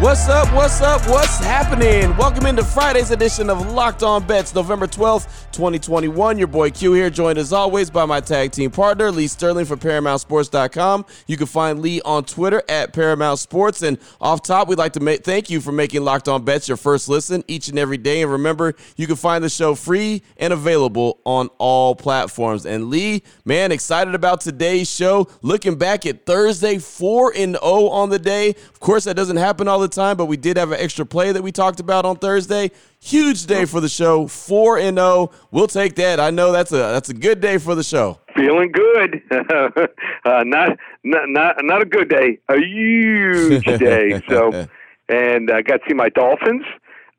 [0.00, 0.52] What's up?
[0.52, 1.08] What's up?
[1.08, 2.16] What's happening?
[2.16, 6.36] Welcome into Friday's edition of Locked On Bets, November 12th, 2021.
[6.36, 9.78] Your boy Q here, joined as always by my tag team partner, Lee Sterling from
[9.78, 11.06] ParamountSports.com.
[11.28, 13.82] You can find Lee on Twitter at Paramount Sports.
[13.82, 17.08] And off top, we'd like to thank you for making Locked On Bets your first
[17.08, 18.20] listen each and every day.
[18.20, 22.66] And remember, you can find the show free and available on all platforms.
[22.66, 25.28] And Lee, man, excited about today's show.
[25.40, 28.50] Looking back at Thursday, 4 and 0 on the day.
[28.50, 31.32] Of course, that doesn't happen all the time, but we did have an extra play
[31.32, 32.70] that we talked about on Thursday.
[33.00, 35.06] Huge day for the show, four and zero.
[35.06, 35.30] Oh.
[35.50, 36.20] We'll take that.
[36.20, 38.20] I know that's a that's a good day for the show.
[38.36, 39.22] Feeling good.
[39.30, 42.38] uh, not not not not a good day.
[42.48, 44.22] A huge day.
[44.28, 44.68] So,
[45.08, 46.64] and I got to see my Dolphins.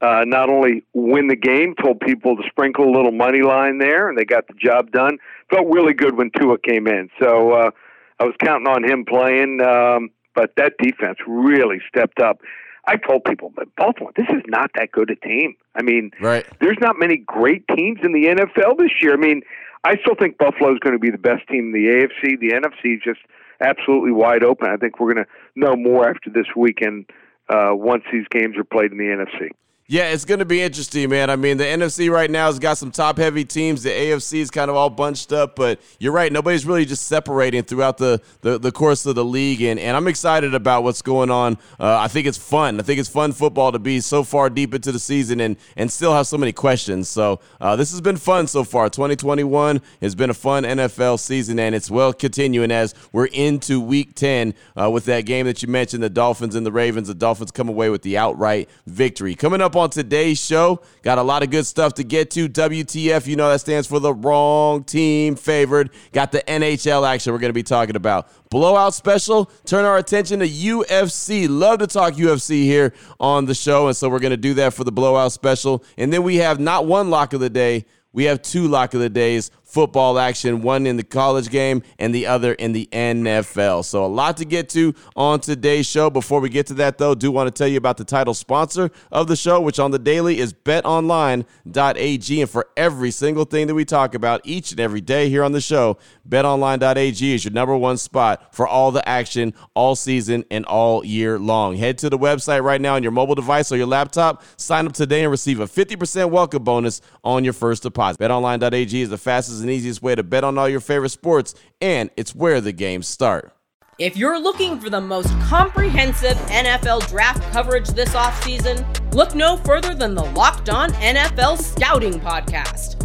[0.02, 4.10] Uh, not only win the game, told people to sprinkle a little money line there,
[4.10, 5.18] and they got the job done.
[5.50, 7.10] Felt really good when Tua came in.
[7.20, 7.72] So uh,
[8.20, 12.42] I was counting on him playing, um, but that defense really stepped up.
[12.88, 15.56] I told people, but Baltimore, this is not that good a team.
[15.76, 16.46] I mean, right.
[16.62, 19.14] there's not many great teams in the NFL this year.
[19.14, 19.42] I mean,
[19.84, 22.40] I still think Buffalo is going to be the best team in the AFC.
[22.40, 23.22] The NFC is just
[23.60, 24.70] absolutely wide open.
[24.70, 27.10] I think we're going to know more after this weekend
[27.50, 29.50] uh, once these games are played in the NFC.
[29.88, 31.30] Yeah, it's going to be interesting, man.
[31.30, 33.84] I mean, the NFC right now has got some top heavy teams.
[33.84, 36.34] The AFC is kind of all bunched up, but you're right.
[36.34, 39.62] Nobody's really just separating throughout the, the, the course of the league.
[39.62, 41.60] And, and I'm excited about what's going on.
[41.80, 42.80] Uh, I think it's fun.
[42.80, 45.92] I think it's fun football to be so far deep into the season and, and
[45.92, 47.08] still have so many questions.
[47.08, 48.90] So uh, this has been fun so far.
[48.90, 54.16] 2021 has been a fun NFL season, and it's well continuing as we're into week
[54.16, 57.08] 10 uh, with that game that you mentioned the Dolphins and the Ravens.
[57.08, 59.36] The Dolphins come away with the outright victory.
[59.36, 60.82] Coming up on today's show.
[61.02, 62.48] Got a lot of good stuff to get to.
[62.48, 65.92] WTF, you know that stands for the wrong team favored.
[66.12, 68.30] Got the NHL action we're going to be talking about.
[68.50, 69.52] Blowout special.
[69.66, 71.48] Turn our attention to UFC.
[71.50, 73.88] Love to talk UFC here on the show.
[73.88, 75.84] And so we're going to do that for the blowout special.
[75.98, 77.86] And then we have not one lock of the day.
[78.14, 82.16] We have two lock of the days football action, one in the college game and
[82.16, 83.84] the other in the NFL.
[83.84, 86.10] So a lot to get to on today's show.
[86.10, 88.90] Before we get to that, though, do want to tell you about the title sponsor
[89.12, 92.42] of the show, which on the daily is betonline.ag.
[92.42, 95.52] And for every single thing that we talk about each and every day here on
[95.52, 95.98] the show,
[96.28, 101.38] betonline.ag is your number one spot for all the action all season and all year
[101.38, 101.76] long.
[101.76, 104.94] Head to the website right now on your mobile device or your laptop, sign up
[104.94, 108.22] today and receive a 50% welcome bonus on your first deposit.
[108.22, 112.10] BetOnline.ag is the fastest and easiest way to bet on all your favorite sports, and
[112.16, 113.52] it's where the games start.
[113.98, 119.96] If you're looking for the most comprehensive NFL draft coverage this offseason, look no further
[119.96, 123.05] than the Locked On NFL Scouting Podcast.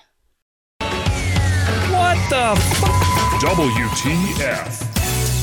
[2.31, 2.55] What
[3.41, 4.87] the WTF?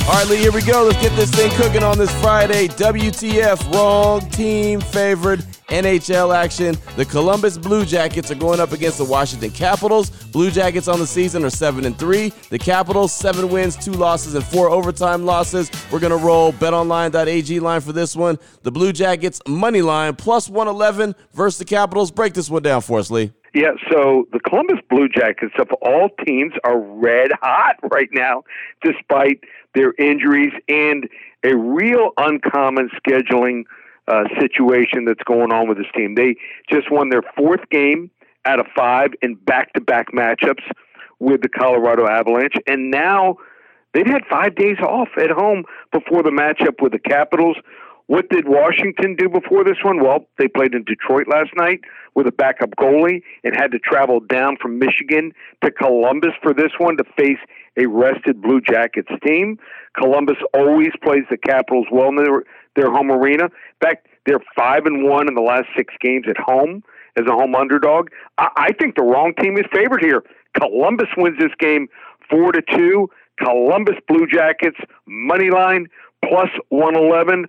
[0.08, 0.84] All right, Lee, here we go.
[0.84, 2.66] Let's get this thing cooking on this Friday.
[2.68, 6.78] WTF, wrong team favored NHL action.
[6.96, 10.08] The Columbus Blue Jackets are going up against the Washington Capitals.
[10.08, 12.32] Blue Jackets on the season are 7 and 3.
[12.48, 15.70] The Capitals 7 wins, 2 losses and 4 overtime losses.
[15.92, 18.38] We're going to roll betonline.ag line for this one.
[18.62, 22.10] The Blue Jackets money line plus 111 versus the Capitals.
[22.10, 23.32] Break this one down for us, Lee.
[23.54, 28.42] Yeah, so the Columbus Blue Jackets of all teams are red hot right now,
[28.82, 29.40] despite
[29.74, 31.08] their injuries and
[31.44, 33.62] a real uncommon scheduling
[34.08, 36.14] uh, situation that's going on with this team.
[36.14, 36.36] They
[36.70, 38.10] just won their fourth game
[38.44, 40.64] out of five in back to back matchups
[41.18, 43.36] with the Colorado Avalanche, and now
[43.92, 47.56] they've had five days off at home before the matchup with the Capitals.
[48.08, 50.02] What did Washington do before this one?
[50.02, 51.80] Well, they played in Detroit last night
[52.14, 55.30] with a backup goalie and had to travel down from Michigan
[55.62, 57.38] to Columbus for this one to face
[57.76, 59.58] a rested Blue Jackets team.
[59.94, 62.44] Columbus always plays the Capitals well in their,
[62.76, 63.44] their home arena.
[63.44, 66.82] In fact, they're five and one in the last six games at home
[67.18, 68.08] as a home underdog.
[68.38, 70.24] I, I think the wrong team is favored here.
[70.58, 71.88] Columbus wins this game
[72.30, 73.10] four to two.
[73.38, 75.88] Columbus Blue Jackets money line
[76.24, 77.46] plus 111.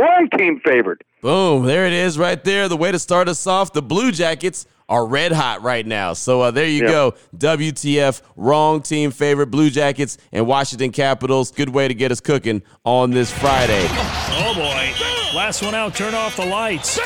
[0.00, 1.04] Wrong team favored.
[1.20, 1.66] Boom.
[1.66, 2.68] There it is right there.
[2.70, 3.74] The way to start us off.
[3.74, 6.14] The Blue Jackets are red hot right now.
[6.14, 6.90] So uh, there you yep.
[6.90, 7.14] go.
[7.36, 9.48] WTF, wrong team favorite.
[9.48, 11.50] Blue Jackets and Washington Capitals.
[11.52, 13.86] Good way to get us cooking on this Friday.
[13.88, 15.36] Oh, boy.
[15.36, 16.98] Last one out, turn off the lights.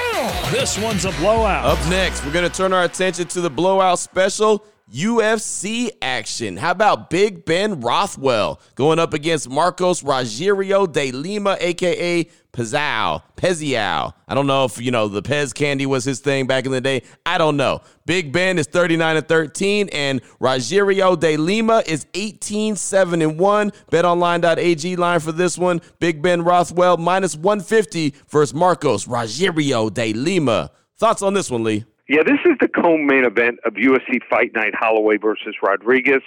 [0.53, 1.67] This one's a blowout.
[1.67, 4.65] Up next, we're going to turn our attention to the blowout special.
[4.93, 6.57] UFC action.
[6.57, 14.13] How about Big Ben Rothwell going up against Marcos Rogerio de Lima, aka Pezao, Peziao.
[14.29, 16.81] I don't know if you know the Pez candy was his thing back in the
[16.81, 17.03] day.
[17.27, 17.81] I don't know.
[18.07, 23.73] Big Ben is 39 and 13, and Rogerio de Lima is 18 7 and 1.
[23.91, 25.81] BetOnline.ag line for this one.
[25.99, 30.71] Big Ben Rothwell minus 150 versus Marcos Rogerio de Lima.
[30.97, 31.85] Thoughts on this one, Lee?
[32.09, 36.23] Yeah, this is the co-main event of UFC Fight Night Holloway versus Rodriguez.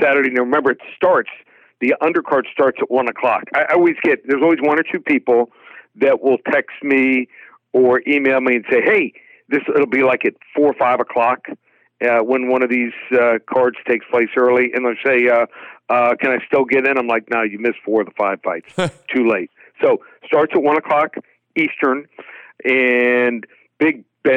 [0.00, 0.30] Saturday.
[0.30, 1.30] Now remember, it starts.
[1.80, 3.44] The undercard starts at one o'clock.
[3.54, 5.50] I, I always get there's always one or two people
[5.96, 7.28] that will text me
[7.72, 9.12] or email me and say, "Hey,
[9.48, 11.46] this it'll be like at four or five o'clock
[12.02, 15.46] uh, when one of these uh, cards takes place early," and they'll say, uh,
[15.88, 18.40] uh, "Can I still get in?" I'm like, "No, you missed four of the five
[18.42, 18.74] fights.
[19.14, 19.50] Too late."
[19.82, 21.14] So starts at one o'clock
[21.56, 22.06] Eastern,
[22.64, 23.46] and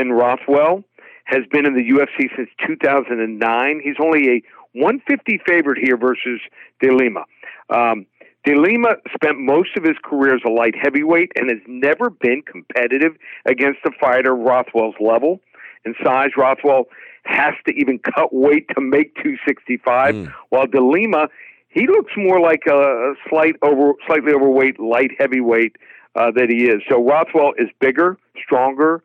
[0.10, 0.84] Ben Rothwell
[1.26, 3.82] has been in the UFC since 2009.
[3.84, 4.42] He's only a
[4.74, 6.42] 150 favorite here versus
[6.82, 7.24] De Lima.
[7.70, 8.06] Um,
[8.46, 12.42] De Lima spent most of his career as a light heavyweight and has never been
[12.42, 13.16] competitive
[13.46, 15.40] against a fighter Rothwell's level
[15.86, 16.30] and size.
[16.38, 16.86] Rothwell
[17.26, 20.34] has to even cut weight to make 265, mm.
[20.50, 21.28] while De Lima
[21.72, 25.76] he looks more like a slight over, slightly overweight light heavyweight
[26.16, 26.82] uh, that he is.
[26.90, 29.04] So Rothwell is bigger, stronger,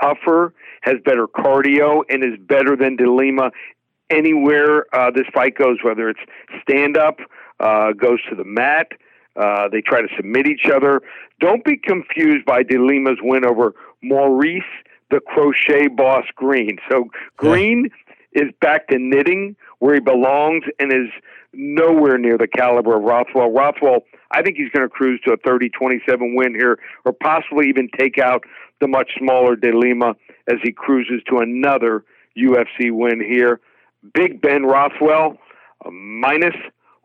[0.00, 3.50] tougher, has better cardio, and is better than De Lima
[4.10, 6.20] anywhere uh, this fight goes, whether it's
[6.62, 7.18] stand up,
[7.60, 8.88] uh, goes to the mat.
[9.36, 11.00] Uh, they try to submit each other.
[11.40, 14.62] Don't be confused by De Lima's win over Maurice
[15.10, 16.78] the crochet boss Greene.
[16.90, 17.04] So
[17.36, 17.88] Greene
[18.34, 18.42] yeah.
[18.42, 21.10] is back to knitting where he belongs and is
[21.52, 23.50] nowhere near the caliber of Rothwell.
[23.50, 24.00] Rothwell,
[24.32, 27.88] I think he's going to cruise to a 30 27 win here, or possibly even
[27.98, 28.44] take out
[28.80, 30.14] the much smaller De Lima
[30.48, 32.04] as he cruises to another
[32.36, 33.60] UFC win here.
[34.14, 35.38] Big Ben Rothwell,
[35.90, 36.54] minus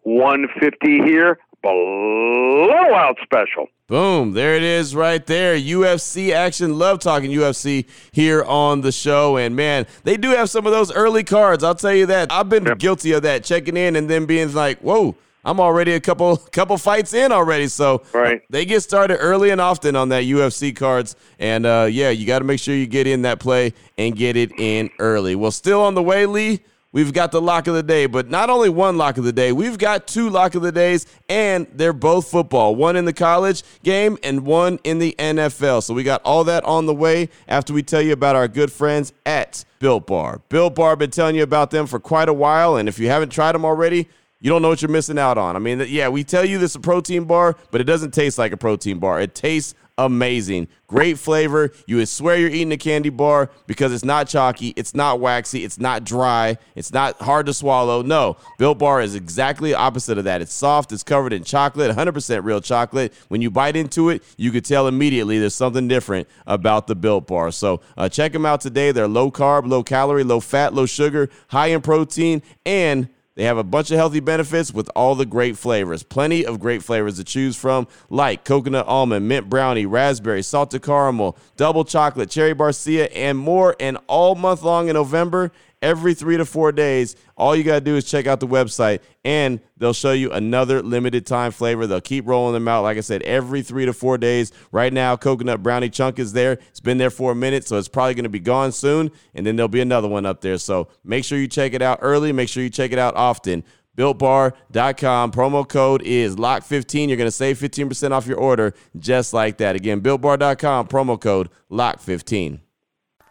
[0.04, 1.40] 150 here.
[1.62, 3.68] Blowout special.
[3.88, 4.34] Boom.
[4.34, 5.56] There it is right there.
[5.56, 6.78] UFC action.
[6.78, 9.38] Love talking UFC here on the show.
[9.38, 11.64] And man, they do have some of those early cards.
[11.64, 12.32] I'll tell you that.
[12.32, 12.80] I've been yep.
[12.80, 16.78] guilty of that, checking in and then being like, whoa, I'm already a couple couple
[16.78, 17.68] fights in already.
[17.68, 18.42] So right.
[18.50, 21.16] they get started early and often on that UFC cards.
[21.40, 24.36] And uh, yeah, you got to make sure you get in that play and get
[24.36, 25.36] it in early.
[25.36, 26.62] Well, still on the way, Lee.
[26.94, 29.52] We've got the lock of the day, but not only one lock of the day,
[29.52, 32.76] we've got two lock of the days, and they're both football.
[32.76, 35.82] One in the college game and one in the NFL.
[35.82, 38.72] So we got all that on the way after we tell you about our good
[38.72, 40.42] friends at Built Bar.
[40.50, 43.30] Built Bar, been telling you about them for quite a while, and if you haven't
[43.30, 44.08] tried them already,
[44.44, 45.56] you don't know what you're missing out on.
[45.56, 48.38] I mean, yeah, we tell you this is a protein bar, but it doesn't taste
[48.38, 49.22] like a protein bar.
[49.22, 50.68] It tastes amazing.
[50.88, 51.72] Great flavor.
[51.88, 55.64] You would swear you're eating a candy bar because it's not chalky, it's not waxy,
[55.64, 58.02] it's not dry, it's not hard to swallow.
[58.02, 60.42] No, Built Bar is exactly opposite of that.
[60.42, 63.14] It's soft, it's covered in chocolate, 100% real chocolate.
[63.30, 67.28] When you bite into it, you could tell immediately there's something different about the Built
[67.28, 67.52] Bar.
[67.52, 68.92] So uh, check them out today.
[68.92, 73.58] They're low carb, low calorie, low fat, low sugar, high in protein, and they have
[73.58, 76.04] a bunch of healthy benefits with all the great flavors.
[76.04, 81.38] Plenty of great flavors to choose from, like coconut almond, mint brownie, raspberry, salted caramel,
[81.58, 83.76] double chocolate, cherry barcia, and more.
[83.80, 85.52] And all month long in November
[85.84, 87.16] every three to four days.
[87.38, 90.82] All you got to do is check out the website and they'll show you another
[90.82, 91.86] limited time flavor.
[91.86, 94.52] They'll keep rolling them out, like I said, every three to four days.
[94.72, 96.54] Right now, Coconut Brownie Chunk is there.
[96.70, 99.12] It's been there for a minute, so it's probably going to be gone soon.
[99.36, 100.58] And then there'll be another one up there.
[100.58, 102.32] So make sure you check it out early.
[102.32, 103.64] Make sure you check it out often.
[103.98, 105.32] BuiltBar.com.
[105.32, 107.10] Promo code is LOCK15.
[107.10, 109.76] You're going to save 15% off your order just like that.
[109.76, 110.88] Again, BuiltBar.com.
[110.88, 112.62] Promo code LOCK15.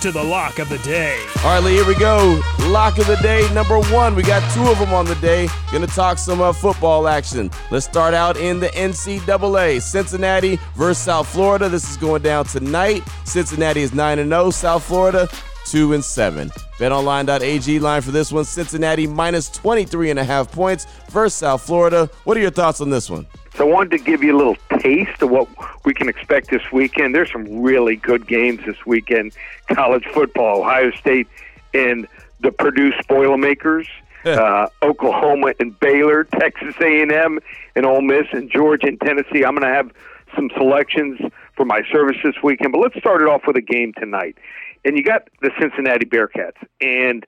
[0.00, 1.18] to the lock of the day.
[1.38, 2.40] All right, Lee, here we go.
[2.66, 4.14] Lock of the day number one.
[4.14, 5.48] We got two of them on the day.
[5.72, 7.50] Gonna talk some uh, football action.
[7.70, 9.82] Let's start out in the NCAA.
[9.82, 11.68] Cincinnati versus South Florida.
[11.68, 13.02] This is going down tonight.
[13.24, 14.50] Cincinnati is 9 0.
[14.50, 15.28] South Florida
[15.66, 16.50] 2 and 7.
[16.78, 22.08] BetOnline.ag line for this one Cincinnati minus 23 and a half points versus South Florida.
[22.24, 23.26] What are your thoughts on this one?
[23.58, 25.48] So I wanted to give you a little taste of what
[25.84, 27.12] we can expect this weekend.
[27.12, 29.32] There's some really good games this weekend.
[29.66, 31.26] College football, Ohio State
[31.74, 32.06] and
[32.38, 33.88] the Purdue Spoilermakers,
[34.24, 37.40] uh, Oklahoma and Baylor, Texas A&M
[37.74, 39.44] and Ole Miss, and Georgia and Tennessee.
[39.44, 39.90] I'm going to have
[40.36, 41.18] some selections
[41.56, 42.70] for my service this weekend.
[42.70, 44.36] But let's start it off with a game tonight.
[44.84, 47.26] And you got the Cincinnati Bearcats, and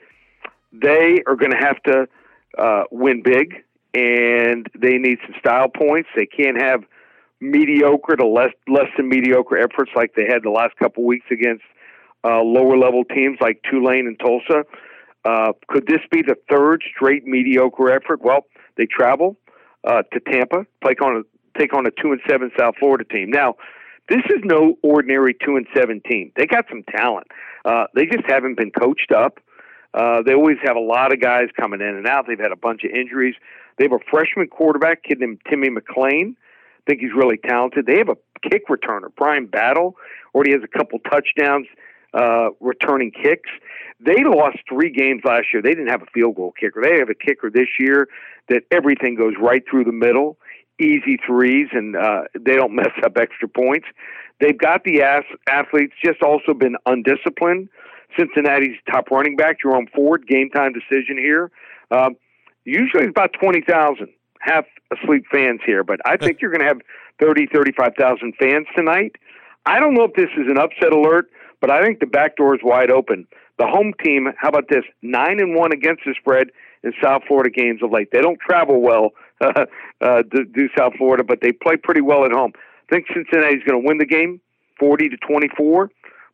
[0.73, 2.09] they are going to have to
[2.57, 6.09] uh, win big and they need some style points.
[6.15, 6.85] They can't have
[7.41, 11.65] mediocre to less less than mediocre efforts like they had the last couple weeks against
[12.25, 14.65] uh, lower level teams like Tulane and Tulsa.
[15.25, 18.21] Uh, could this be the third straight mediocre effort?
[18.23, 19.37] Well, they travel
[19.85, 23.31] uh, to Tampa, take on a take on a two and seven South Florida team.
[23.31, 23.57] Now,
[24.09, 26.33] this is no ordinary two and seven team.
[26.37, 27.27] They got some talent.
[27.65, 29.39] Uh, they just haven't been coached up.
[29.93, 32.27] Uh, they always have a lot of guys coming in and out.
[32.29, 33.35] They've had a bunch of injuries.
[33.79, 36.33] They have a freshman quarterback, kid named Timmy McClain.
[36.33, 37.87] I think he's really talented.
[37.87, 38.17] They have a
[38.49, 39.97] kick returner, Brian Battle,
[40.35, 41.67] already has a couple touchdowns
[42.15, 43.51] uh, returning kicks.
[44.01, 45.63] They lost three games last year.
[45.63, 46.83] They didn't have a field goal kicker.
[46.83, 48.09] They have a kicker this year
[48.49, 50.39] that everything goes right through the middle,
[50.81, 53.87] easy threes, and uh, they don't mess up extra points.
[54.41, 57.69] They've got the ass- athletes, just also been undisciplined.
[58.19, 61.51] Cincinnati's top running back, Jerome Ford, game time decision here.
[61.91, 62.17] Um,
[62.65, 64.09] usually it's about 20,000
[64.41, 66.81] half asleep fans here, but I think you're going to have
[67.21, 69.17] 30, 35,000 fans tonight.
[69.67, 72.55] I don't know if this is an upset alert, but I think the back door
[72.55, 73.27] is wide open.
[73.59, 74.85] The home team, how about this?
[75.03, 76.49] Nine and one against the spread
[76.83, 78.09] in South Florida games of late.
[78.11, 79.67] They don't travel well uh,
[80.01, 82.53] uh, to do South Florida, but they play pretty well at home.
[82.57, 84.41] I think Cincinnati's going to win the game,
[84.79, 85.91] 40 to 24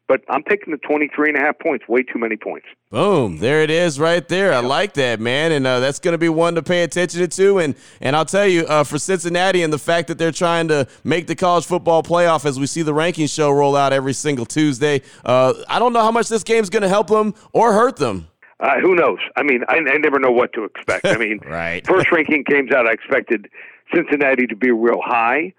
[0.09, 1.89] but I'm taking the 23 and a half points.
[1.89, 2.67] Way too many points.
[2.91, 3.39] Boom.
[3.39, 4.53] There it is right there.
[4.53, 5.53] I like that, man.
[5.53, 7.59] And uh, that's going to be one to pay attention to.
[7.59, 10.87] And, and I'll tell you, uh, for Cincinnati and the fact that they're trying to
[11.03, 14.47] make the college football playoff as we see the ranking show roll out every single
[14.47, 17.97] Tuesday, uh, I don't know how much this game's going to help them or hurt
[17.97, 18.29] them.
[18.61, 19.19] Uh, who knows?
[19.37, 21.05] I mean, I, I never know what to expect.
[21.05, 21.87] I mean, right.
[21.87, 23.49] first ranking came out, I expected
[23.95, 25.53] Cincinnati to be real high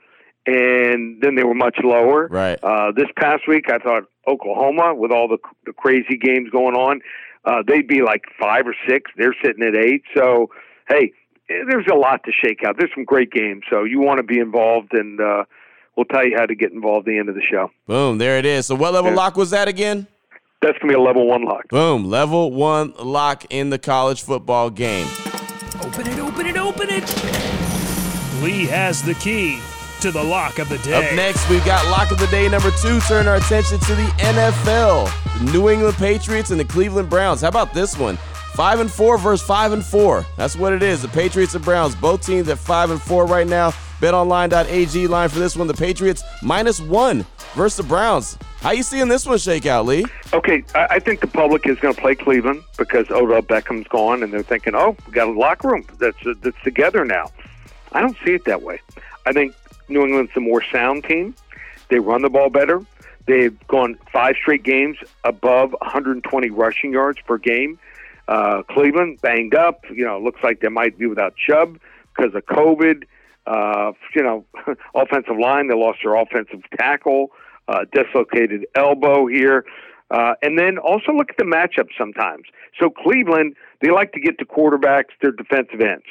[0.48, 2.28] and then they were much lower.
[2.28, 2.58] Right.
[2.64, 7.02] Uh, this past week, I thought Oklahoma, with all the, the crazy games going on,
[7.46, 9.10] uh, they'd be like five or six.
[9.18, 10.04] They're sitting at eight.
[10.16, 10.50] So,
[10.90, 11.14] hey,
[11.48, 12.76] there's a lot to shake out.
[12.78, 15.46] There's some great games, so you want to be involved, and uh,
[15.96, 17.72] we'll tell you how to get involved at the end of the show.
[17.86, 18.66] Boom, there it is.
[18.66, 19.18] So, what level Yeah.
[19.18, 20.08] lock was that again?
[20.62, 21.68] That's gonna be a level one lock.
[21.70, 25.08] Boom, level one lock in the college football game.
[25.84, 27.04] Open it, open it, open it.
[28.44, 29.60] Lee has the key
[30.02, 30.94] to the lock of the day.
[30.94, 33.00] Up next, we've got lock of the day number two.
[33.02, 35.10] Turn our attention to the NFL.
[35.40, 37.42] The New England Patriots and the Cleveland Browns.
[37.42, 38.18] How about this one?
[38.54, 40.26] Five and four versus five and four.
[40.36, 41.02] That's what it is.
[41.02, 43.72] The Patriots and Browns, both teams at five and four right now.
[44.00, 45.68] BetOnline.ag line for this one.
[45.68, 47.26] The Patriots minus one
[47.56, 48.38] versus the Browns.
[48.62, 50.06] How you seeing this one shake out, Lee?
[50.34, 54.24] Okay, I, I think the public is going to play Cleveland because Odell Beckham's gone,
[54.24, 57.32] and they're thinking, "Oh, we got a locker room that's uh, that's together now."
[57.92, 58.80] I don't see it that way.
[59.26, 59.54] I think
[59.90, 61.36] New England's the more sound team.
[61.90, 62.82] They run the ball better.
[63.28, 67.80] They've gone five straight games above 120 rushing yards per game.
[68.28, 69.84] Uh, Cleveland banged up.
[69.90, 71.80] You know, looks like they might be without Chubb
[72.16, 73.04] because of COVID.
[73.46, 74.46] Uh, you know,
[74.96, 75.68] offensive line.
[75.68, 77.32] They lost their offensive tackle.
[77.68, 79.66] Uh, dislocated elbow here.
[80.10, 82.44] Uh, and then also look at the matchup sometimes.
[82.80, 86.06] So Cleveland, they like to get to quarterbacks, their defensive ends,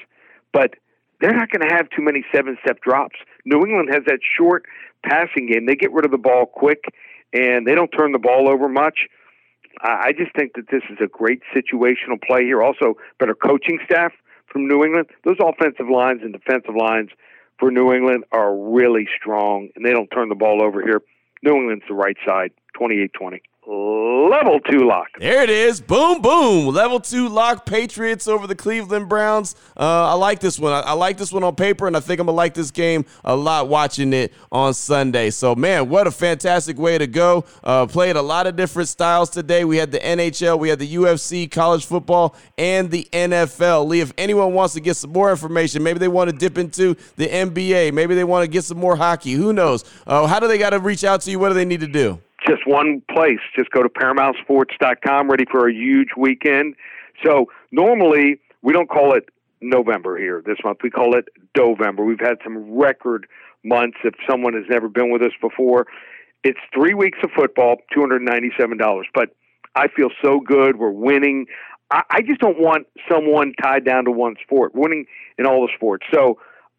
[0.53, 0.75] but
[1.21, 3.17] they're not going to have too many seven-step drops.
[3.47, 4.65] New England has that short
[5.03, 5.65] passing game.
[5.67, 6.85] They get rid of the ball quick,
[7.33, 9.07] and they don't turn the ball over much.
[9.81, 12.63] I just think that this is a great situational play here.
[12.63, 14.13] Also, better coaching staff
[14.47, 15.09] from New England.
[15.25, 17.11] Those offensive lines and defensive lines
[17.59, 21.03] for New England are really strong, and they don't turn the ball over here.
[21.43, 25.09] New England's the right side, 28 20 level two lock.
[25.19, 25.81] There it is.
[25.81, 26.75] Boom, boom.
[26.75, 27.67] Level two lock.
[27.67, 29.55] Patriots over the Cleveland Browns.
[29.77, 30.73] Uh, I like this one.
[30.73, 32.71] I, I, like this one on paper, and I think I'm going to like this
[32.71, 35.31] game a lot watching it on Sunday.
[35.31, 37.45] So, man, what a fantastic way to go.
[37.65, 39.65] Uh, played a lot of different styles today.
[39.65, 43.87] We had the NHL, we had the UFC, college football, and the NFL.
[43.87, 46.95] Lee, if anyone wants to get some more information, maybe they want to dip into
[47.17, 49.33] the NBA, maybe they want to get some more hockey.
[49.33, 49.85] Who knows?
[50.07, 51.39] Uh, how do they got to reach out to you?
[51.39, 52.21] What do they need to do?
[52.47, 53.41] Just one place.
[53.57, 56.75] Just go to ParamountSports.com, ready for a huge weekend.
[57.25, 59.29] So normally we don't call it
[59.61, 60.79] November here this month.
[60.83, 62.07] We call it Dovember.
[62.07, 63.27] We've had some record
[63.65, 63.99] months.
[64.05, 65.87] If someone has never been with us before,
[66.45, 69.07] it's three weeks of football, two hundred ninety-seven dollars.
[69.15, 69.31] But
[69.75, 70.77] I feel so good.
[70.77, 71.47] We're winning.
[71.91, 74.75] I, I just don't want someone tied down to one sport.
[74.75, 75.07] Winning
[75.39, 76.07] in all the sports.
[76.13, 76.39] So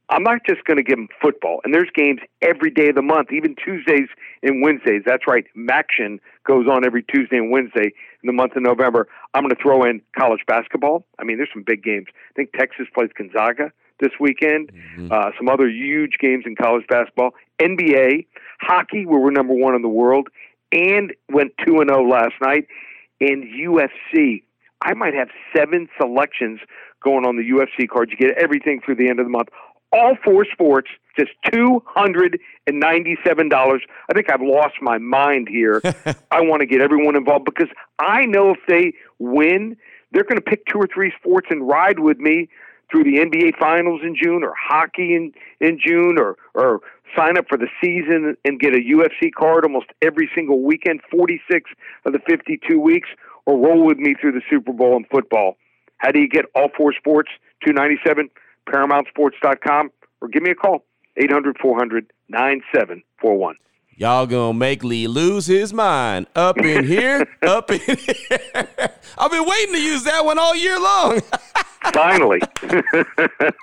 [0.09, 1.59] I'm not just going to give them football.
[1.63, 4.07] And there's games every day of the month, even Tuesdays
[4.41, 5.03] and Wednesdays.
[5.05, 5.45] That's right.
[5.55, 7.91] MACtion goes on every Tuesday and Wednesday
[8.23, 9.07] in the month of November.
[9.33, 11.05] I'm going to throw in college basketball.
[11.19, 12.07] I mean, there's some big games.
[12.09, 14.71] I think Texas plays Gonzaga this weekend.
[14.71, 15.11] Mm-hmm.
[15.11, 17.31] Uh, some other huge games in college basketball.
[17.59, 18.25] NBA,
[18.61, 20.29] hockey, where we're number one in the world,
[20.71, 22.67] and went 2 and 0 last night.
[23.19, 24.43] And UFC,
[24.81, 26.59] I might have seven selections
[27.03, 28.11] going on the UFC card.
[28.11, 29.49] You get everything through the end of the month
[29.91, 33.81] all four sports, just two hundred and ninety-seven dollars.
[34.09, 35.81] I think I've lost my mind here.
[36.31, 39.77] I want to get everyone involved because I know if they win,
[40.11, 42.49] they're going to pick two or three sports and ride with me
[42.91, 46.81] through the NBA Finals in June, or hockey in in June, or or
[47.15, 51.69] sign up for the season and get a UFC card almost every single weekend, forty-six
[52.05, 53.09] of the fifty-two weeks,
[53.45, 55.57] or roll with me through the Super Bowl and football.
[55.97, 57.29] How do you get all four sports?
[57.65, 58.29] Two ninety-seven.
[58.67, 60.85] ParamountSports.com or give me a call,
[61.17, 63.55] 800 400 9741.
[63.99, 68.39] Y'all gonna make Lee lose his mind up in here, up in here.
[69.17, 71.19] I've been waiting to use that one all year long.
[71.93, 72.41] Finally.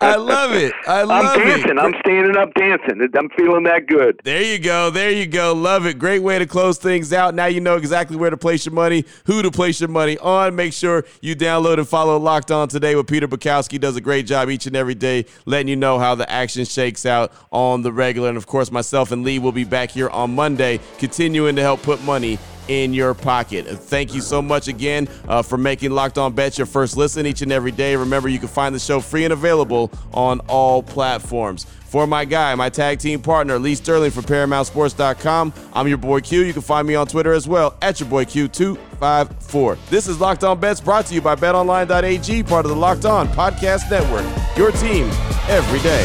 [0.01, 0.73] I love it.
[0.87, 1.71] I love I'm dancing.
[1.71, 1.79] it.
[1.79, 3.09] I'm standing up dancing.
[3.17, 4.21] I'm feeling that good.
[4.25, 4.91] There you go.
[4.91, 5.53] There you go.
[5.53, 5.99] Love it.
[5.99, 7.35] Great way to close things out.
[7.35, 10.55] Now you know exactly where to place your money, who to place your money on.
[10.55, 13.81] Make sure you download and follow Locked On today with Peter Bukowski.
[13.81, 17.07] Does a great job each and every day letting you know how the action shakes
[17.07, 18.29] out on the regular.
[18.29, 21.83] And of course, myself and Lee will be back here on Monday, continuing to help
[21.83, 23.67] put money in your pocket.
[23.67, 27.43] Thank you so much again uh, for making Locked On Bets your first listen each
[27.43, 27.97] and every day.
[27.97, 31.67] Remember, you can find the show free and available on all platforms.
[31.95, 36.41] For my guy, my tag team partner, Lee Sterling from ParamountSports.com, I'm your boy Q.
[36.41, 39.79] You can find me on Twitter as well at your boy Q254.
[39.91, 43.29] This is Locked On Bets brought to you by BetOnline.ag, part of the Locked On
[43.29, 44.27] Podcast Network.
[44.57, 45.07] Your team
[45.49, 46.05] every day.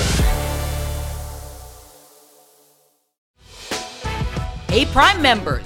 [4.68, 5.66] Hey, Prime members